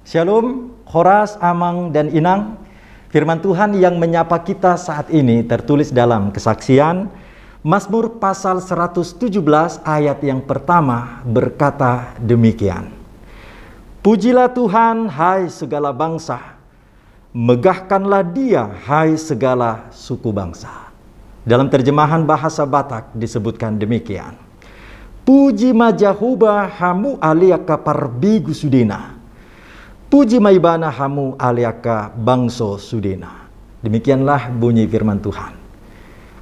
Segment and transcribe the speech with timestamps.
[0.00, 2.56] Shalom, Horas, Amang, dan Inang.
[3.12, 7.10] Firman Tuhan yang menyapa kita saat ini tertulis dalam kesaksian
[7.60, 9.28] Mazmur pasal 117
[9.84, 12.88] ayat yang pertama berkata demikian.
[14.00, 16.56] Pujilah Tuhan hai segala bangsa,
[17.36, 20.88] megahkanlah dia hai segala suku bangsa.
[21.44, 24.32] Dalam terjemahan bahasa Batak disebutkan demikian.
[25.28, 29.19] Puji majahuba hamu aliaka parbigu sudina
[30.10, 33.46] Puji maibana hamu aliaka bangso sudena.
[33.78, 35.54] Demikianlah bunyi firman Tuhan.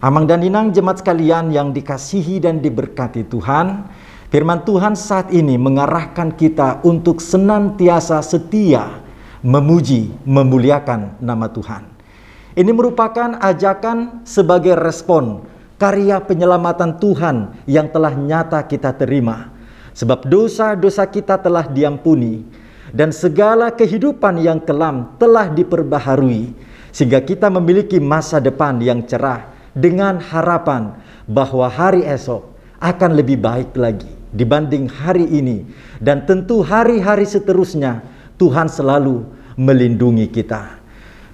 [0.00, 3.84] Amang dan Inang jemaat sekalian yang dikasihi dan diberkati Tuhan,
[4.32, 9.04] firman Tuhan saat ini mengarahkan kita untuk senantiasa setia
[9.44, 11.84] memuji, memuliakan nama Tuhan.
[12.56, 15.44] Ini merupakan ajakan sebagai respon
[15.76, 19.52] karya penyelamatan Tuhan yang telah nyata kita terima.
[19.92, 22.48] Sebab dosa-dosa kita telah diampuni
[22.92, 26.52] dan segala kehidupan yang kelam telah diperbaharui
[26.92, 30.96] sehingga kita memiliki masa depan yang cerah dengan harapan
[31.28, 32.48] bahwa hari esok
[32.80, 35.64] akan lebih baik lagi dibanding hari ini
[36.00, 38.04] dan tentu hari-hari seterusnya
[38.36, 39.24] Tuhan selalu
[39.58, 40.78] melindungi kita.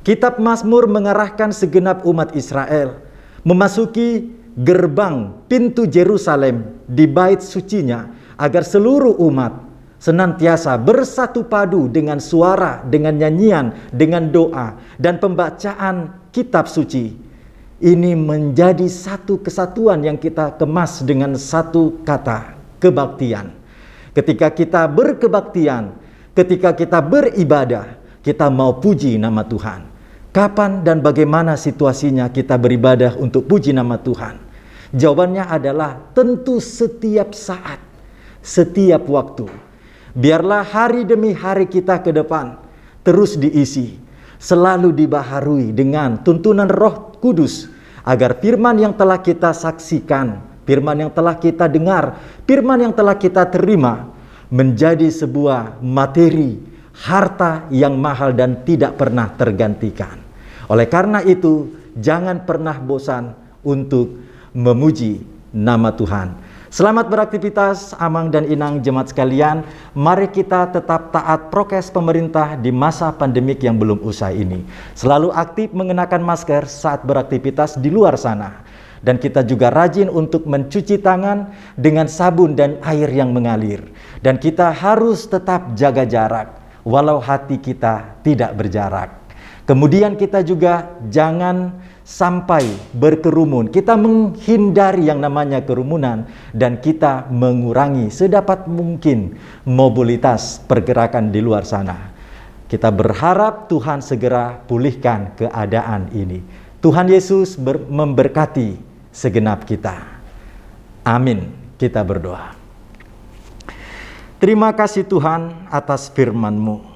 [0.04, 3.00] Kitab Mazmur mengarahkan segenap umat Israel
[3.40, 9.64] memasuki gerbang pintu Jerusalem di bait sucinya agar seluruh umat
[9.98, 17.16] senantiasa bersatu padu dengan suara, dengan nyanyian, dengan doa, dan pembacaan kitab suci.
[17.84, 23.52] Ini menjadi satu kesatuan yang kita kemas dengan satu kata, kebaktian.
[24.14, 25.92] Ketika kita berkebaktian,
[26.32, 29.90] ketika kita beribadah, kita mau puji nama Tuhan.
[30.34, 34.38] Kapan dan bagaimana situasinya kita beribadah untuk puji nama Tuhan?
[34.94, 37.78] Jawabannya adalah tentu setiap saat,
[38.42, 39.46] setiap waktu
[40.14, 42.54] Biarlah hari demi hari kita ke depan
[43.02, 43.98] terus diisi,
[44.38, 47.66] selalu dibaharui dengan tuntunan Roh Kudus
[48.06, 52.14] agar firman yang telah kita saksikan, firman yang telah kita dengar,
[52.46, 54.14] firman yang telah kita terima
[54.54, 56.62] menjadi sebuah materi
[56.94, 60.14] harta yang mahal dan tidak pernah tergantikan.
[60.70, 63.34] Oleh karena itu, jangan pernah bosan
[63.66, 64.14] untuk
[64.54, 66.43] memuji nama Tuhan.
[66.74, 69.62] Selamat beraktivitas Amang dan Inang jemaat sekalian.
[69.94, 74.66] Mari kita tetap taat prokes pemerintah di masa pandemik yang belum usai ini.
[74.98, 78.66] Selalu aktif mengenakan masker saat beraktivitas di luar sana.
[78.98, 83.94] Dan kita juga rajin untuk mencuci tangan dengan sabun dan air yang mengalir.
[84.18, 89.23] Dan kita harus tetap jaga jarak walau hati kita tidak berjarak.
[89.64, 91.72] Kemudian kita juga jangan
[92.04, 93.72] sampai berkerumun.
[93.72, 102.12] Kita menghindari yang namanya kerumunan dan kita mengurangi sedapat mungkin mobilitas pergerakan di luar sana.
[102.68, 106.44] Kita berharap Tuhan segera pulihkan keadaan ini.
[106.84, 107.56] Tuhan Yesus
[107.88, 108.76] memberkati
[109.16, 109.96] segenap kita.
[111.08, 111.64] Amin.
[111.80, 112.52] Kita berdoa.
[114.36, 116.92] Terima kasih Tuhan atas firman-Mu.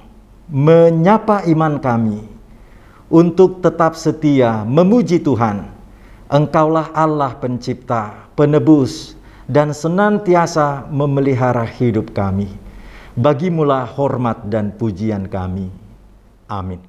[0.49, 2.38] Menyapa iman kami
[3.09, 5.65] untuk tetap setia memuji Tuhan.
[6.29, 9.17] Engkaulah Allah pencipta, penebus,
[9.49, 12.53] dan senantiasa memelihara hidup kami.
[13.17, 15.73] Bagimulah hormat dan pujian kami.
[16.45, 16.88] Amin.